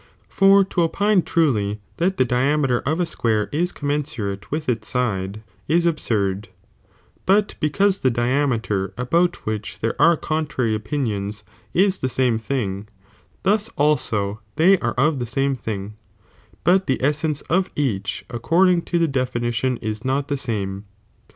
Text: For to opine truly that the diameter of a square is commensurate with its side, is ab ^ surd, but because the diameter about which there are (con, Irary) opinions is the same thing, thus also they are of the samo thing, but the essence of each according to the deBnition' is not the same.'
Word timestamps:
For 0.29 0.63
to 0.63 0.81
opine 0.81 1.21
truly 1.21 1.79
that 1.97 2.17
the 2.17 2.25
diameter 2.25 2.79
of 2.87 2.99
a 2.99 3.05
square 3.05 3.49
is 3.51 3.71
commensurate 3.71 4.49
with 4.49 4.67
its 4.67 4.87
side, 4.87 5.43
is 5.67 5.85
ab 5.85 5.97
^ 5.97 5.99
surd, 5.99 6.49
but 7.27 7.53
because 7.59 7.99
the 7.99 8.09
diameter 8.09 8.95
about 8.97 9.45
which 9.45 9.79
there 9.79 9.93
are 10.01 10.17
(con, 10.17 10.47
Irary) 10.47 10.73
opinions 10.73 11.43
is 11.75 11.99
the 11.99 12.09
same 12.09 12.39
thing, 12.39 12.87
thus 13.43 13.69
also 13.77 14.39
they 14.55 14.79
are 14.79 14.95
of 14.97 15.19
the 15.19 15.25
samo 15.25 15.55
thing, 15.55 15.93
but 16.63 16.87
the 16.87 16.99
essence 17.03 17.41
of 17.41 17.69
each 17.75 18.25
according 18.31 18.81
to 18.81 18.97
the 18.97 19.07
deBnition' 19.07 19.77
is 19.87 20.03
not 20.03 20.29
the 20.29 20.35
same.' 20.37 20.85